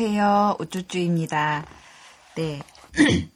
안녕하세요. 0.00 0.56
우쭈쭈입니다. 0.60 1.66
네. 2.34 2.62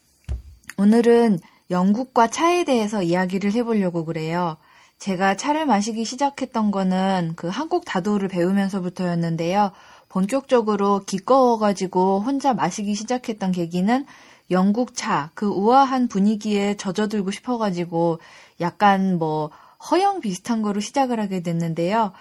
오늘은 0.79 1.39
영국과 1.71 2.29
차에 2.29 2.65
대해서 2.65 3.03
이야기를 3.03 3.53
해보려고 3.53 4.07
그래요. 4.07 4.57
제가 4.99 5.37
차를 5.37 5.67
마시기 5.67 6.07
시작했던 6.07 6.71
거는 6.71 7.35
그 7.37 7.49
한국 7.49 7.85
다도를 7.85 8.29
배우면서부터였는데요. 8.29 9.73
본격적으로 10.09 11.03
기꺼워가지고 11.05 12.21
혼자 12.21 12.55
마시기 12.55 12.95
시작했던 12.95 13.53
계기는 13.53 14.07
영국 14.51 14.95
차, 14.95 15.31
그 15.35 15.47
우아한 15.47 16.09
분위기에 16.09 16.79
젖어들고 16.79 17.31
싶어가지고 17.31 18.21
약간 18.63 19.19
뭐 19.19 19.51
허영 19.91 20.23
비슷한 20.23 20.63
거로 20.63 20.81
시작을 20.81 21.21
하게 21.21 21.43
됐는데요. 21.43 22.13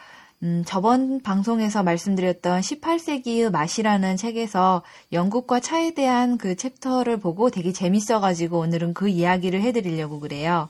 음, 0.43 0.63
저번 0.65 1.21
방송에서 1.21 1.83
말씀드렸던 1.83 2.59
18세기의 2.59 3.49
맛이라는 3.49 4.17
책에서 4.17 4.83
영국과 5.13 5.61
차에 5.61 5.91
대한 5.93 6.37
그 6.37 6.57
챕터를 6.57 7.17
보고 7.17 7.49
되게 7.49 7.71
재밌어가지고 7.71 8.59
오늘은 8.59 8.93
그 8.93 9.07
이야기를 9.07 9.61
해드리려고 9.61 10.19
그래요. 10.19 10.67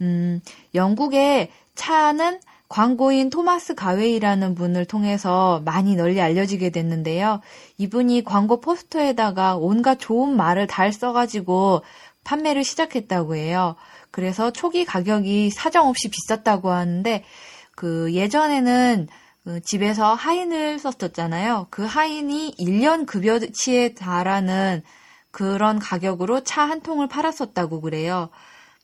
음, 0.00 0.40
영국의 0.76 1.50
차는 1.74 2.38
광고인 2.68 3.30
토마스 3.30 3.74
가웨이라는 3.74 4.54
분을 4.54 4.84
통해서 4.84 5.60
많이 5.64 5.96
널리 5.96 6.20
알려지게 6.20 6.70
됐는데요. 6.70 7.40
이분이 7.78 8.22
광고 8.22 8.60
포스터에다가 8.60 9.56
온갖 9.56 9.98
좋은 9.98 10.36
말을 10.36 10.68
달 10.68 10.92
써가지고 10.92 11.82
판매를 12.22 12.62
시작했다고 12.62 13.34
해요. 13.34 13.74
그래서 14.12 14.52
초기 14.52 14.84
가격이 14.84 15.50
사정없이 15.50 16.10
비쌌다고 16.10 16.70
하는데 16.70 17.24
그 17.80 18.12
예전에는 18.12 19.08
그 19.44 19.60
집에서 19.62 20.12
하인을 20.12 20.78
썼었잖아요. 20.78 21.68
그 21.70 21.82
하인이 21.82 22.56
1년 22.58 23.06
급여치에 23.06 23.94
달하는 23.94 24.82
그런 25.30 25.78
가격으로 25.78 26.44
차 26.44 26.66
한 26.68 26.82
통을 26.82 27.08
팔았었다고 27.08 27.80
그래요. 27.80 28.28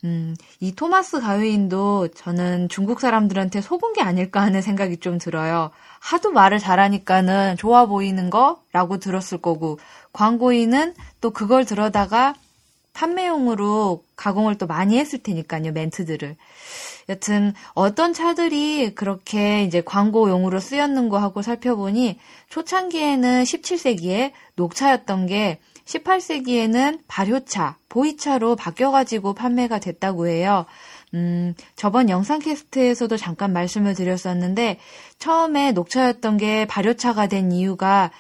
음, 0.05 0.35
이 0.61 0.75
토마스 0.75 1.21
가웨인도 1.21 2.09
저는 2.09 2.71
중국 2.71 3.01
사람들한테 3.01 3.61
속은 3.61 3.93
게 3.93 4.01
아닐까 4.03 4.41
하는 4.41 4.63
생각이 4.63 4.97
좀 4.99 5.19
들어요. 5.19 5.71
하도 6.01 6.33
말을 6.33 6.59
잘하니까는 6.59 7.57
좋아 7.59 7.85
보이는 7.87 8.31
거라고 8.31 8.97
들었을 8.99 9.39
거고, 9.43 9.79
광고인은 10.15 10.95
또 11.21 11.31
그걸 11.33 11.67
들어다가 11.67 12.35
판매용으로 12.97 14.05
가공을 14.17 14.57
또 14.57 14.67
많이 14.67 14.99
했을 14.99 15.23
테니까요, 15.23 15.73
멘트들을. 15.73 16.37
여튼 17.11 17.53
어떤 17.75 18.13
차들이 18.13 18.95
그렇게 18.95 19.63
이제 19.65 19.83
광고용으로 19.83 20.59
쓰였는거 20.59 21.19
하고 21.19 21.43
살펴보니 21.43 22.19
초창기에는 22.49 23.45
17세기에 23.45 24.33
녹차였던 24.57 25.27
게 25.27 25.59
18세기에는 25.85 27.01
발효차, 27.07 27.77
보이차로 27.89 28.57
바뀌어가지고 28.57 29.35
판매가 29.35 29.79
됐다고 29.79 30.27
해요. 30.27 30.67
음, 31.15 31.55
저번 31.77 32.09
영상 32.09 32.41
캐스트에서도 32.41 33.17
잠깐 33.17 33.53
말씀을 33.53 33.95
드렸었는데, 33.95 34.81
처음에 35.21 35.71
녹차였던 35.73 36.39
게 36.39 36.67
발효차가 36.67 37.29
된 37.29 37.53
이유가 37.53 38.11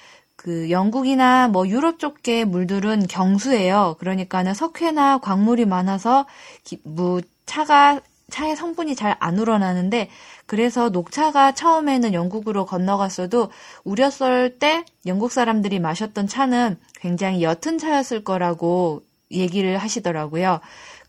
그 0.46 0.70
영국이나 0.70 1.48
뭐 1.48 1.66
유럽 1.66 1.98
쪽의 1.98 2.44
물들은 2.44 3.08
경수예요. 3.08 3.96
그러니까는 3.98 4.54
석회나 4.54 5.18
광물이 5.18 5.64
많아서 5.66 6.24
기, 6.62 6.78
뭐 6.84 7.20
차가 7.46 8.00
차의 8.30 8.54
성분이 8.54 8.94
잘 8.94 9.16
안 9.18 9.40
우러나는데 9.40 10.08
그래서 10.46 10.88
녹차가 10.88 11.50
처음에는 11.52 12.14
영국으로 12.14 12.64
건너갔어도 12.64 13.50
우렸을 13.82 14.60
때 14.60 14.84
영국 15.04 15.32
사람들이 15.32 15.80
마셨던 15.80 16.28
차는 16.28 16.78
굉장히 17.00 17.42
옅은 17.42 17.78
차였을 17.78 18.22
거라고 18.22 19.02
얘기를 19.32 19.78
하시더라고요. 19.78 20.60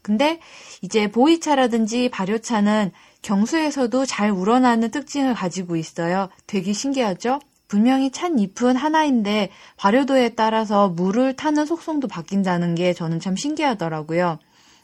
근데 0.02 0.40
이제 0.82 1.12
보이차라든지 1.12 2.10
발효차는 2.10 2.92
경수에서도 3.22 4.04
잘 4.08 4.32
우러나는 4.32 4.90
특징을 4.90 5.36
가지고 5.36 5.76
있어요. 5.76 6.30
되게 6.48 6.74
신기하죠? 6.74 7.40
분명히 7.68 8.12
찬 8.12 8.40
잎은 8.40 8.76
하나인데 8.76 9.50
발효도에 9.78 10.30
따라서 10.30 10.90
물을 10.90 11.36
타는 11.36 11.66
속성도 11.66 12.08
바뀐다는 12.08 12.76
게 12.76 12.94
저는 12.94 13.20
참 13.20 13.36
신기하더라고요. 13.36 14.40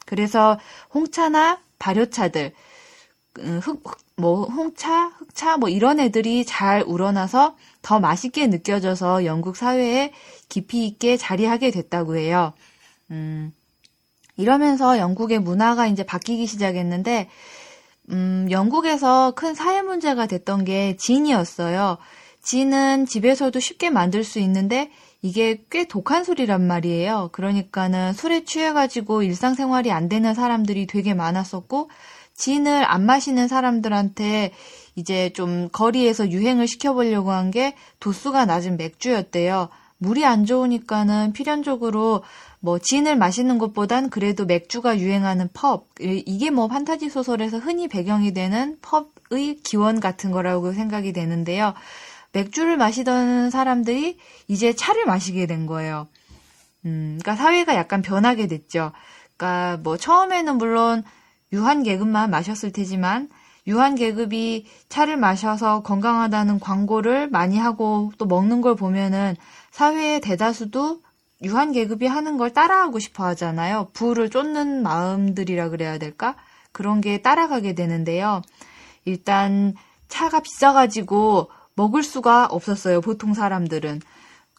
그래서 0.06 0.60
홍차나 0.94 1.60
발효차들, 1.80 2.54
음, 3.40 3.60
흑, 3.64 3.82
뭐, 4.16 4.46
홍차, 4.46 5.08
흑차, 5.18 5.58
뭐, 5.58 5.70
이런 5.70 6.00
애들이 6.00 6.46
잘 6.46 6.84
우러나서 6.86 7.56
더 7.82 8.00
맛있게 8.00 8.48
느껴져서 8.48 9.26
영국 9.26 9.56
사회에 9.56 10.14
깊이 10.50 10.86
있게 10.86 11.18
자리하게 11.18 11.72
됐다고 11.72 12.16
해요. 12.16 12.54
음, 13.12 13.52
이러면서 14.38 14.98
영국의 14.98 15.40
문화가 15.40 15.88
이제 15.88 16.04
바뀌기 16.04 16.46
시작했는데, 16.46 17.30
음, 18.12 18.48
영국에서 18.52 19.32
큰 19.32 19.56
사회 19.56 19.82
문제가 19.82 20.28
됐던 20.28 20.66
게 20.66 20.96
진이었어요. 20.98 21.98
진은 22.44 23.06
집에서도 23.06 23.58
쉽게 23.60 23.90
만들 23.90 24.24
수 24.24 24.40
있는데 24.40 24.92
이게 25.22 25.64
꽤 25.72 25.86
독한 25.86 26.24
술이란 26.26 26.68
말이에요. 26.68 27.30
그러니까는 27.32 28.14
술에 28.14 28.44
취해가지고 28.44 29.24
일상생활이 29.24 29.92
안 29.92 30.10
되는 30.10 30.34
사람들이 30.34 30.86
되게 30.86 31.14
많았었고, 31.14 31.90
진을 32.36 32.84
안 32.86 33.06
마시는 33.06 33.48
사람들한테 33.48 34.52
이제 34.96 35.30
좀 35.32 35.70
거리에서 35.72 36.30
유행을 36.30 36.68
시켜보려고 36.68 37.32
한 37.32 37.52
게 37.52 37.76
도수가 38.00 38.46
낮은 38.46 38.78
맥주였대요. 38.78 39.70
물이 40.00 40.26
안 40.26 40.46
좋으니까는 40.46 41.32
필연적으로 41.34 42.24
뭐 42.60 42.80
진을 42.80 43.16
마시는 43.16 43.58
것보단 43.60 44.10
그래도 44.10 44.46
맥주가 44.46 44.98
유행하는 45.00 45.48
펍 45.54 45.86
이게 46.00 46.50
뭐 46.50 46.68
판타지 46.68 47.10
소설에서 47.10 47.60
흔히 47.60 47.88
배경이 47.88 48.34
되는 48.34 48.78
펍의 48.82 49.58
기원 49.64 50.00
같은 50.00 50.32
거라고 50.32 50.74
생각이 50.74 51.14
되는데요. 51.14 51.74
맥주를 52.34 52.78
마시던 52.78 53.50
사람들이 53.50 54.18
이제 54.48 54.74
차를 54.74 55.06
마시게 55.06 55.46
된 55.46 55.66
거예요. 55.66 56.08
음, 56.86 57.20
그러니까 57.22 57.36
사회가 57.36 57.76
약간 57.76 58.02
변하게 58.02 58.48
됐죠. 58.48 58.92
그러니까 59.38 59.78
뭐 59.82 59.98
처음에는 59.98 60.58
물론 60.58 61.04
유한 61.54 61.84
계급만 61.84 62.30
마셨을 62.30 62.72
테지만 62.72 63.30
유한 63.66 63.96
계급이 63.96 64.68
차를 64.90 65.16
마셔서 65.16 65.84
건강하다는 65.84 66.60
광고를 66.60 67.30
많이 67.30 67.58
하고 67.58 68.12
또 68.18 68.26
먹는 68.26 68.62
걸 68.62 68.76
보면은 68.76 69.36
사회의 69.72 70.20
대다수도 70.20 71.02
유한 71.44 71.72
계급이 71.72 72.08
하는 72.08 72.38
걸 72.38 72.52
따라하고 72.52 73.00
싶어 73.00 73.26
하잖아요. 73.28 73.90
부를 73.94 74.30
쫓는 74.30 74.82
마음들이라 74.84 75.70
그래야 75.70 75.98
될까? 75.98 76.36
그런 76.72 77.00
게 77.00 77.22
따라가게 77.22 77.76
되는데요. 77.76 78.42
일단 79.06 79.76
차가 80.08 80.42
비싸가지고 80.42 81.50
먹을 81.76 82.04
수가 82.04 82.46
없었어요. 82.46 83.02
보통 83.02 83.34
사람들은. 83.34 84.02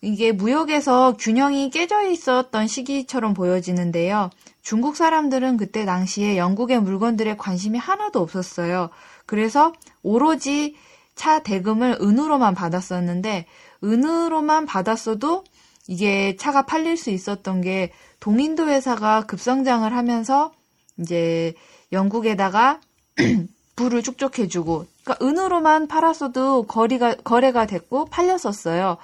이게 0.02 0.32
무역에서 0.32 1.16
균형이 1.16 1.70
깨져 1.70 2.02
있었던 2.08 2.66
시기처럼 2.66 3.32
보여지는데요. 3.32 4.30
중국 4.60 4.97
사람들은 4.97 5.56
그때 5.56 5.84
당시에 5.84 6.36
영국의 6.36 6.80
물건들에 6.80 7.36
관심이 7.36 7.78
하나도 7.78 8.20
없었어요. 8.20 8.91
그래서 9.26 9.72
오로지 10.02 10.76
차 11.14 11.42
대금을 11.42 11.98
은으로만 12.02 12.54
받았었는데, 12.54 13.46
은으로만 13.82 14.67
받았어도 14.67 15.44
이게 15.87 16.37
차가 16.37 16.67
팔릴 16.67 16.96
수 16.96 17.10
있었던 17.10 17.60
게 17.60 17.93
동인도 18.20 18.69
회사가 18.69 19.26
급성장을 19.26 19.90
하면서 19.93 20.52
이제 20.99 21.55
영국에다가 21.93 22.81
불을 23.94 24.02
축적해주고, 24.02 24.87
그러니까 25.05 25.25
은으로만 25.25 25.87
팔았어도 25.87 26.64
거리가 26.64 27.14
거래가 27.23 27.67
됐고 27.67 28.06
팔렸었어요. 28.06 28.96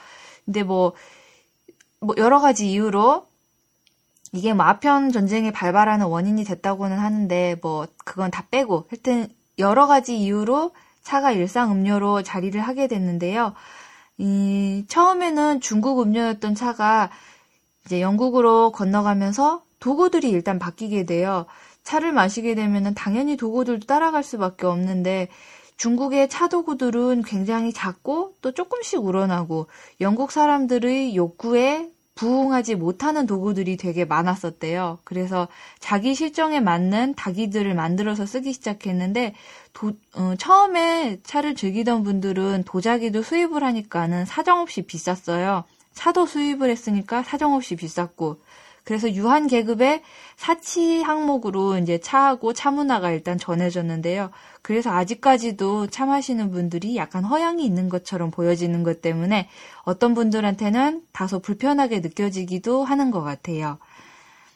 근데 0.44 0.64
뭐, 0.64 0.92
뭐 2.00 2.14
여러 2.18 2.40
가지 2.40 2.70
이유로 2.70 3.26
이게 4.32 4.52
뭐 4.52 4.66
아편 4.66 5.12
전쟁의 5.12 5.52
발발하는 5.52 6.06
원인이 6.06 6.44
됐다고는 6.44 6.98
하는데 6.98 7.56
뭐 7.62 7.86
그건 8.04 8.30
다 8.30 8.44
빼고 8.50 8.86
하여튼 8.90 9.28
여러 9.58 9.86
가지 9.86 10.18
이유로 10.18 10.72
차가 11.02 11.32
일상 11.32 11.70
음료로 11.72 12.22
자리를 12.22 12.60
하게 12.60 12.88
됐는데요. 12.88 13.54
이 14.18 14.84
처음에는 14.88 15.60
중국 15.60 16.00
음료였던 16.00 16.54
차가 16.54 17.10
이제 17.86 18.00
영국으로 18.00 18.72
건너가면서 18.72 19.62
도구들이 19.80 20.30
일단 20.30 20.58
바뀌게 20.58 21.04
돼요. 21.04 21.46
차를 21.82 22.12
마시게 22.12 22.54
되면은 22.54 22.94
당연히 22.94 23.36
도구들도 23.36 23.86
따라갈 23.86 24.22
수밖에 24.22 24.66
없는데 24.66 25.28
중국의 25.76 26.28
차 26.28 26.48
도구들은 26.48 27.22
굉장히 27.22 27.72
작고 27.72 28.34
또 28.42 28.52
조금씩 28.52 29.02
우러나고 29.02 29.66
영국 30.00 30.30
사람들의 30.30 31.16
욕구에 31.16 31.90
부응하지 32.20 32.74
못하는 32.74 33.24
도구들이 33.26 33.78
되게 33.78 34.04
많았었대요. 34.04 34.98
그래서 35.04 35.48
자기 35.78 36.14
실정에 36.14 36.60
맞는 36.60 37.14
다기들을 37.14 37.74
만들어서 37.74 38.26
쓰기 38.26 38.52
시작했는데 38.52 39.32
도, 39.72 39.92
어, 40.14 40.34
처음에 40.38 41.20
차를 41.22 41.54
즐기던 41.54 42.02
분들은 42.02 42.64
도자기도 42.66 43.22
수입을 43.22 43.64
하니까는 43.64 44.26
사정없이 44.26 44.82
비쌌어요. 44.82 45.64
차도 45.94 46.26
수입을 46.26 46.68
했으니까 46.68 47.22
사정없이 47.22 47.76
비쌌고 47.76 48.42
그래서 48.84 49.12
유한 49.12 49.46
계급의 49.46 50.02
사치 50.36 51.02
항목으로 51.02 51.78
이제 51.78 51.98
차하고 51.98 52.52
차 52.52 52.70
문화가 52.70 53.10
일단 53.10 53.38
전해졌는데요. 53.38 54.30
그래서 54.62 54.90
아직까지도 54.90 55.88
차 55.88 56.06
마시는 56.06 56.50
분들이 56.50 56.96
약간 56.96 57.24
허양이 57.24 57.64
있는 57.64 57.88
것처럼 57.88 58.30
보여지는 58.30 58.82
것 58.82 59.02
때문에 59.02 59.48
어떤 59.82 60.14
분들한테는 60.14 61.02
다소 61.12 61.40
불편하게 61.40 62.00
느껴지기도 62.00 62.84
하는 62.84 63.10
것 63.10 63.22
같아요. 63.22 63.78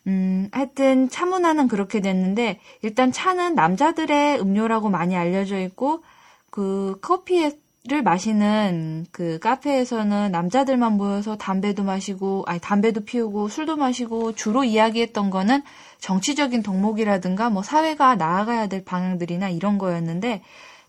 음, 0.06 0.48
하여튼 0.52 1.08
차 1.08 1.24
문화는 1.24 1.68
그렇게 1.68 2.00
됐는데 2.00 2.60
일단 2.82 3.10
차는 3.10 3.54
남자들의 3.54 4.40
음료라고 4.40 4.90
많이 4.90 5.16
알려져 5.16 5.58
있고 5.60 6.02
그 6.50 6.98
커피에 7.00 7.58
를 7.86 8.02
마시는 8.02 9.04
그 9.12 9.38
카페에서는 9.40 10.32
남자들만 10.32 10.94
모여서 10.94 11.36
담배도 11.36 11.84
마시고, 11.84 12.44
아니, 12.46 12.58
담배도 12.58 13.02
피우고, 13.04 13.48
술도 13.48 13.76
마시고, 13.76 14.32
주로 14.32 14.64
이야기했던 14.64 15.28
거는 15.28 15.62
정치적인 15.98 16.62
덕목이라든가, 16.62 17.50
뭐, 17.50 17.62
사회가 17.62 18.14
나아가야 18.14 18.68
될 18.68 18.86
방향들이나 18.86 19.50
이런 19.50 19.76
거였는데, 19.76 20.42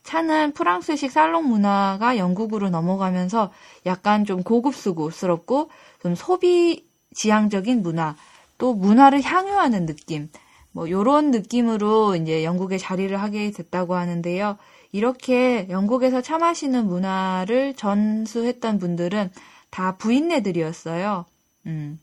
차는 0.04 0.54
프랑스식 0.54 1.12
살롱 1.12 1.50
문화가 1.50 2.16
영국으로 2.16 2.70
넘어가면서 2.70 3.52
약간 3.86 4.24
좀 4.24 4.42
고급스럽고, 4.42 5.70
좀 6.02 6.16
소비 6.16 6.88
지향적인 7.14 7.82
문화, 7.82 8.16
또 8.58 8.74
문화를 8.74 9.22
향유하는 9.22 9.86
느낌, 9.86 10.30
뭐, 10.76 10.90
요런 10.90 11.32
느낌으로 11.32 12.18
이제 12.18 12.44
영국에 12.44 12.78
자리를 12.78 13.16
하게 13.16 13.50
됐다고 13.52 13.96
하는데요. 13.96 14.58
이렇게 14.92 15.68
영국에서 15.70 16.22
차 16.22 16.38
마시는 16.38 16.86
문화를 16.86 17.76
전수했던 17.76 18.80
분들은 18.80 19.32
다 19.70 19.96
부인네들이었어요. 19.96 21.24
음. 21.68 21.98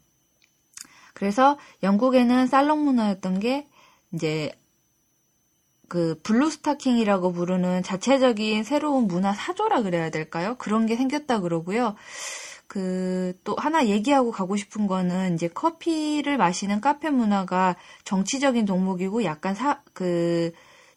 그래서 1.13 1.59
영국에는 1.83 2.47
살롱 2.47 2.83
문화였던 2.83 3.41
게 3.41 3.67
이제 4.15 4.51
그 5.89 6.19
블루 6.23 6.49
스타킹이라고 6.49 7.33
부르는 7.35 7.83
자체적인 7.83 8.65
새로운 8.65 9.07
문화 9.07 9.35
사조라 9.35 9.83
그래야 9.83 10.09
될까요? 10.09 10.57
그런 10.57 10.87
게 10.87 10.97
생겼다 10.97 11.41
그러고요. 11.41 11.95
그 12.73 13.35
또 13.45 13.57
하나 13.57 13.87
얘기하고 13.87 14.31
가고 14.31 14.57
싶은 14.57 14.87
거는 14.87 15.35
이제 15.35 15.49
커피를 15.49 16.37
마시는 16.39 16.81
카페 16.81 17.11
문화가 17.11 17.77
정치적인 18.05 18.65
동목이고 18.67 19.25
약간 19.25 19.55
사 19.55 19.83
그 19.95 20.53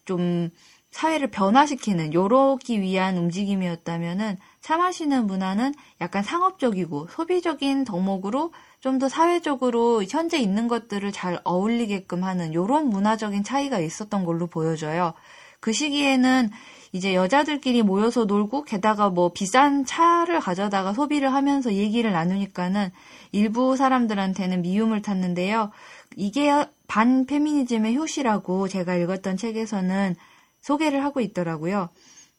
좀 0.06 0.50
사회를 0.92 1.30
변화시키는 1.30 2.14
요러기 2.14 2.80
위한 2.80 3.18
움직임이었다면은 3.18 4.38
차 4.62 4.76
마시는 4.78 5.26
문화는 5.26 5.74
약간 6.00 6.22
상업적이고 6.22 7.08
소비적인 7.10 7.84
덕목으로 7.84 8.52
좀 8.80 8.98
더 8.98 9.08
사회적으로 9.08 10.04
현재 10.08 10.38
있는 10.38 10.68
것들을 10.68 11.10
잘 11.12 11.40
어울리게끔 11.44 12.22
하는 12.24 12.54
요런 12.54 12.88
문화적인 12.88 13.42
차이가 13.44 13.78
있었던 13.80 14.24
걸로 14.24 14.46
보여져요. 14.46 15.12
그 15.60 15.72
시기에는 15.72 16.50
이제 16.92 17.14
여자들끼리 17.14 17.82
모여서 17.82 18.24
놀고 18.24 18.64
게다가 18.64 19.10
뭐 19.10 19.32
비싼 19.32 19.84
차를 19.84 20.40
가져다가 20.40 20.92
소비를 20.92 21.32
하면서 21.32 21.72
얘기를 21.72 22.12
나누니까는 22.12 22.90
일부 23.32 23.76
사람들한테는 23.76 24.62
미움을 24.62 25.02
탔는데요. 25.02 25.70
이게 26.16 26.50
반 26.86 27.26
페미니즘의 27.26 27.96
효시라고 27.96 28.68
제가 28.68 28.94
읽었던 28.96 29.36
책에서는 29.36 30.14
소개를 30.60 31.04
하고 31.04 31.20
있더라고요. 31.20 31.88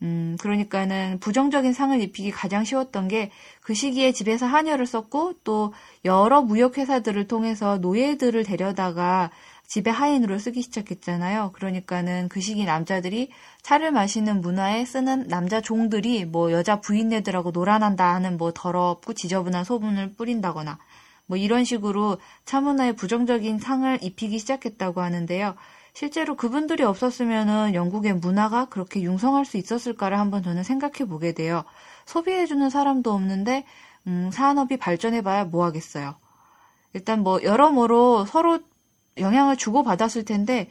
음, 0.03 0.38
그러니까는 0.39 1.19
부정적인 1.19 1.73
상을 1.73 1.99
입히기 1.99 2.31
가장 2.31 2.63
쉬웠던 2.63 3.07
게 3.07 3.31
그 3.67 3.73
시기에 3.73 4.13
집에서 4.13 4.45
한여를 4.45 4.85
썼고 4.85 5.33
또 5.44 5.73
여러 6.05 6.41
무역회사들을 6.41 7.27
통해서 7.27 7.79
노예들을 7.79 8.45
데려다가 8.45 9.29
집에 9.68 9.92
하인으로 9.92 10.40
쓰기 10.40 10.62
시작했잖아요. 10.62 11.52
그러니까는 11.54 12.30
그 12.30 12.40
시기 12.40 12.66
남자들이 12.66 13.30
차를 13.62 13.92
마시는 13.92 14.42
문화에 14.42 14.86
쓰는 14.86 15.28
남자 15.28 15.62
종들이 15.62 16.25
뭐 16.25 16.52
여자 16.54 16.80
부인네들하고 16.80 17.52
놀아난다 17.52 18.14
하는 18.14 18.38
뭐 18.38 18.52
더럽고 18.54 19.14
지저분한 19.14 19.66
소문을 19.66 20.14
뿌린다거나 20.14 20.80
뭐 21.25 21.38
이런 21.38 21.66
식으로 21.66 22.18
차 22.46 22.62
문화에 22.62 22.94
부정적인 22.94 23.60
상을 23.60 24.00
입히기 24.02 24.40
시작했다고 24.40 25.02
하는데요. 25.02 25.56
실제로 25.94 26.36
그분들이 26.36 26.84
없었으면은 26.84 27.74
영국의 27.74 28.14
문화가 28.14 28.66
그렇게 28.66 29.02
융성할 29.02 29.46
수 29.46 29.58
있었을까를 29.58 30.19
한번 30.19 30.44
저는 30.44 30.64
생각해 30.64 31.10
보게 31.10 31.34
돼요. 31.34 31.64
소비해주는 32.06 32.69
사람도 32.69 33.12
없는데, 33.12 33.66
음, 34.06 34.30
산업이 34.31 34.78
발전해봐야 34.78 35.46
뭐 35.46 35.66
하겠어요. 35.66 36.14
일단 36.94 37.24
뭐, 37.24 37.42
여러모로 37.42 38.25
서로 38.25 38.60
영향을 39.19 39.58
주고받았을 39.58 40.25
텐데, 40.25 40.69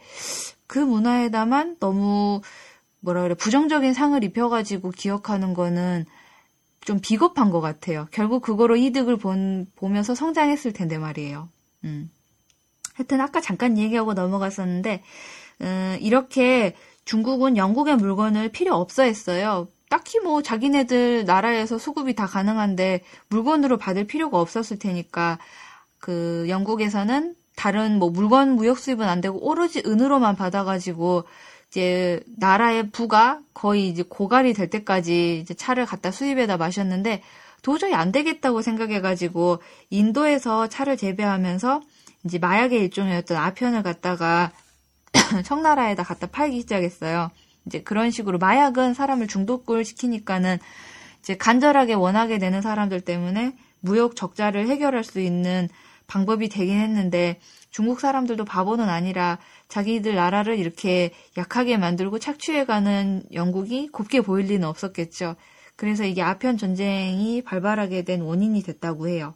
그 0.67 0.79
문화에다만 0.79 1.77
너무, 1.79 2.41
뭐라 2.99 3.21
그래, 3.23 3.35
부정적인 3.35 3.93
상을 3.93 4.21
입혀가지고 4.23 4.91
기억하는 4.91 5.53
거는 5.53 6.05
좀 6.81 6.99
비겁한 7.01 7.49
것 7.49 7.61
같아요. 7.61 8.07
결국 8.11 8.41
그거로 8.41 8.75
이득을 8.77 9.17
본, 9.17 9.67
보면서 9.75 10.15
성장했을 10.15 10.73
텐데 10.73 10.97
말이에요. 10.97 11.49
음. 11.83 12.09
하여튼 12.93 13.21
아까 13.21 13.41
잠깐 13.41 13.77
얘기하고 13.77 14.13
넘어갔었는데 14.13 15.03
음, 15.61 15.97
이렇게 15.99 16.75
중국은 17.05 17.57
영국의 17.57 17.97
물건을 17.97 18.49
필요 18.49 18.75
없어 18.75 19.03
했어요. 19.03 19.67
딱히 19.89 20.19
뭐 20.19 20.41
자기네들 20.41 21.25
나라에서 21.25 21.77
수급이 21.77 22.15
다 22.15 22.25
가능한데 22.25 23.01
물건으로 23.29 23.77
받을 23.77 24.05
필요가 24.05 24.39
없었을 24.39 24.79
테니까 24.79 25.39
그 25.99 26.45
영국에서는 26.49 27.35
다른 27.57 27.97
뭐 27.97 28.11
물건 28.11 28.51
무역 28.51 28.77
수입은 28.77 29.09
안 29.09 29.19
되고 29.19 29.37
오로지 29.43 29.81
은으로만 29.83 30.35
받아가지고 30.35 31.25
이제 31.69 32.21
나라의 32.37 32.91
부가 32.91 33.39
거의 33.53 33.89
이제 33.89 34.03
고갈이 34.07 34.53
될 34.53 34.69
때까지 34.69 35.39
이제 35.41 35.53
차를 35.55 35.87
갖다 35.87 36.11
수입해다 36.11 36.57
마셨는데 36.57 37.23
도저히 37.63 37.95
안 37.95 38.11
되겠다고 38.11 38.61
생각해가지고 38.61 39.57
인도에서 39.89 40.67
차를 40.67 40.97
재배하면서 40.97 41.81
이제 42.25 42.37
마약의 42.37 42.79
일종이었던 42.79 43.35
아편을 43.35 43.81
갖다가 43.81 44.51
청나라에다 45.43 46.03
갖다 46.03 46.27
팔기 46.27 46.61
시작했어요. 46.61 47.31
이제 47.65 47.81
그런 47.81 48.11
식으로 48.11 48.37
마약은 48.37 48.93
사람을 48.93 49.27
중독을 49.27 49.83
시키니까는 49.83 50.59
이제 51.19 51.35
간절하게 51.35 51.95
원하게 51.95 52.37
되는 52.37 52.61
사람들 52.61 53.01
때문에 53.01 53.55
무역 53.79 54.15
적자를 54.15 54.67
해결할 54.67 55.03
수 55.03 55.19
있는 55.19 55.67
방법이 56.07 56.49
되긴 56.49 56.79
했는데 56.79 57.39
중국 57.69 57.99
사람들도 57.99 58.45
바보는 58.45 58.89
아니라 58.89 59.37
자기들 59.67 60.15
나라를 60.15 60.57
이렇게 60.57 61.11
약하게 61.37 61.77
만들고 61.77 62.19
착취해가는 62.19 63.23
영국이 63.33 63.89
곱게 63.89 64.21
보일 64.21 64.47
리는 64.47 64.67
없었겠죠. 64.67 65.35
그래서 65.75 66.05
이게 66.05 66.21
아편 66.21 66.57
전쟁이 66.57 67.43
발발하게 67.43 68.03
된 68.03 68.21
원인이 68.21 68.63
됐다고 68.63 69.07
해요. 69.09 69.35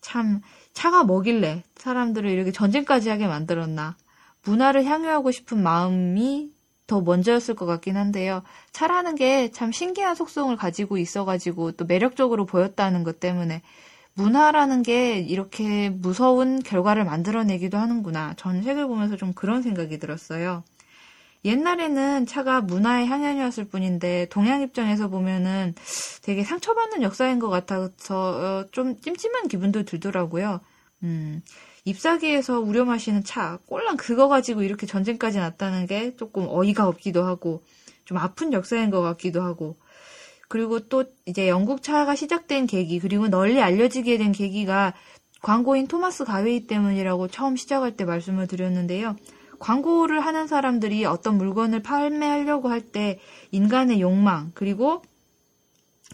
참 0.00 0.40
차가 0.72 1.04
뭐길래 1.04 1.62
사람들을 1.76 2.28
이렇게 2.28 2.50
전쟁까지 2.52 3.10
하게 3.10 3.26
만들었나. 3.26 3.96
문화를 4.44 4.84
향유하고 4.84 5.30
싶은 5.30 5.62
마음이 5.62 6.50
더 6.86 7.02
먼저였을 7.02 7.54
것 7.54 7.66
같긴 7.66 7.96
한데요. 7.96 8.42
차라는 8.72 9.14
게 9.14 9.50
참 9.52 9.70
신기한 9.72 10.14
속성을 10.14 10.56
가지고 10.56 10.96
있어가지고 10.98 11.72
또 11.72 11.84
매력적으로 11.84 12.46
보였다는 12.46 13.04
것 13.04 13.20
때문에 13.20 13.62
문화라는 14.18 14.82
게 14.82 15.20
이렇게 15.20 15.90
무서운 15.90 16.60
결과를 16.60 17.04
만들어내기도 17.04 17.78
하는구나. 17.78 18.34
전 18.36 18.62
책을 18.62 18.88
보면서 18.88 19.16
좀 19.16 19.32
그런 19.32 19.62
생각이 19.62 19.98
들었어요. 20.00 20.64
옛날에는 21.44 22.26
차가 22.26 22.60
문화의 22.60 23.06
향연이었을 23.06 23.68
뿐인데 23.68 24.26
동양 24.28 24.60
입장에서 24.60 25.06
보면은 25.06 25.72
되게 26.22 26.42
상처받는 26.42 27.02
역사인 27.02 27.38
것 27.38 27.48
같아서 27.48 28.66
좀 28.72 29.00
찜찜한 29.00 29.46
기분도 29.46 29.84
들더라고요. 29.84 30.60
음, 31.04 31.40
잎사귀에서 31.84 32.58
우려 32.58 32.84
마시는 32.84 33.22
차, 33.22 33.60
꼴랑 33.66 33.98
그거 33.98 34.26
가지고 34.26 34.64
이렇게 34.64 34.84
전쟁까지 34.84 35.38
났다는 35.38 35.86
게 35.86 36.16
조금 36.16 36.46
어이가 36.48 36.88
없기도 36.88 37.24
하고, 37.24 37.62
좀 38.04 38.18
아픈 38.18 38.52
역사인 38.52 38.90
것 38.90 39.00
같기도 39.00 39.42
하고, 39.42 39.76
그리고 40.48 40.80
또 40.80 41.04
이제 41.26 41.48
영국 41.48 41.82
차가 41.82 42.14
시작된 42.14 42.66
계기, 42.66 42.98
그리고 43.00 43.28
널리 43.28 43.60
알려지게 43.60 44.18
된 44.18 44.32
계기가 44.32 44.94
광고인 45.42 45.86
토마스 45.86 46.24
가웨이 46.24 46.66
때문이라고 46.66 47.28
처음 47.28 47.56
시작할 47.56 47.96
때 47.96 48.04
말씀을 48.04 48.46
드렸는데요. 48.46 49.16
광고를 49.58 50.20
하는 50.20 50.46
사람들이 50.46 51.04
어떤 51.04 51.36
물건을 51.36 51.82
판매하려고 51.82 52.68
할 52.68 52.80
때 52.80 53.18
인간의 53.50 54.00
욕망, 54.00 54.50
그리고 54.54 55.02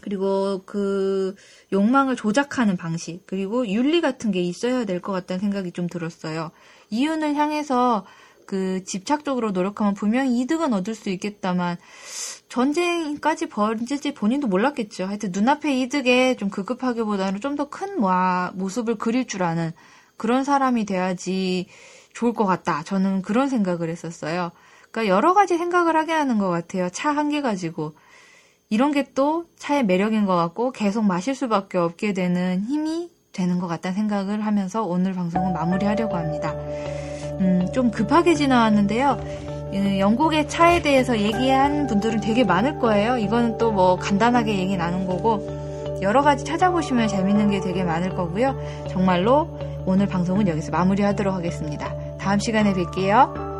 그리고 0.01 0.61
그 0.65 1.35
욕망을 1.71 2.15
조작하는 2.15 2.75
방식, 2.75 3.25
그리고 3.25 3.67
윤리 3.67 4.01
같은 4.01 4.31
게 4.31 4.41
있어야 4.41 4.85
될 4.85 4.99
것 5.01 5.13
같다는 5.13 5.39
생각이 5.39 5.71
좀 5.71 5.87
들었어요. 5.87 6.51
이윤을 6.89 7.35
향해서 7.35 8.05
그 8.45 8.83
집착적으로 8.83 9.51
노력하면 9.51 9.93
분명히 9.93 10.39
이득은 10.41 10.73
얻을 10.73 10.95
수 10.95 11.09
있겠다만 11.09 11.77
전쟁까지 12.49 13.47
벌어질지 13.47 14.13
본인도 14.13 14.47
몰랐겠죠. 14.47 15.05
하여튼 15.05 15.31
눈앞의 15.33 15.81
이득에 15.81 16.35
좀 16.35 16.49
급급하기보다는 16.49 17.41
좀 17.41 17.55
더 17.55 17.69
큰 17.69 17.99
모습을 18.57 18.95
그릴 18.95 19.25
줄 19.27 19.43
아는 19.43 19.71
그런 20.17 20.43
사람이 20.43 20.85
돼야지 20.85 21.67
좋을 22.13 22.33
것 22.33 22.45
같다. 22.45 22.83
저는 22.83 23.21
그런 23.21 23.49
생각을 23.49 23.89
했었어요. 23.89 24.51
그러니까 24.91 25.13
여러 25.13 25.33
가지 25.33 25.57
생각을 25.57 25.95
하게 25.97 26.13
하는 26.13 26.37
것 26.37 26.49
같아요. 26.49 26.89
차 26.89 27.11
한 27.11 27.29
개 27.29 27.41
가지고. 27.41 27.95
이런 28.69 28.91
게 28.91 29.05
또 29.13 29.45
차의 29.57 29.85
매력인 29.85 30.25
것 30.25 30.35
같고 30.35 30.71
계속 30.71 31.03
마실 31.05 31.35
수밖에 31.35 31.77
없게 31.77 32.13
되는 32.13 32.63
힘이 32.63 33.11
되는 33.31 33.59
것 33.59 33.67
같다는 33.67 33.95
생각을 33.95 34.45
하면서 34.45 34.83
오늘 34.83 35.13
방송은 35.13 35.53
마무리하려고 35.53 36.15
합니다. 36.17 36.55
음, 37.39 37.67
좀 37.73 37.91
급하게 37.91 38.33
지나왔는데요. 38.35 39.19
음, 39.73 39.99
영국의 39.99 40.47
차에 40.47 40.81
대해서 40.81 41.17
얘기한 41.19 41.87
분들은 41.87 42.21
되게 42.21 42.43
많을 42.43 42.79
거예요. 42.79 43.17
이거는 43.17 43.57
또 43.57 43.71
뭐 43.71 43.95
간단하게 43.97 44.57
얘기 44.57 44.77
나눈 44.77 45.05
거고 45.05 45.45
여러 46.01 46.21
가지 46.21 46.43
찾아보시면 46.45 47.07
재밌는 47.07 47.49
게 47.51 47.59
되게 47.61 47.83
많을 47.83 48.15
거고요. 48.15 48.55
정말로 48.89 49.49
오늘 49.85 50.07
방송은 50.07 50.47
여기서 50.47 50.71
마무리하도록 50.71 51.33
하겠습니다. 51.33 51.93
다음 52.17 52.39
시간에 52.39 52.73
뵐게요. 52.73 53.54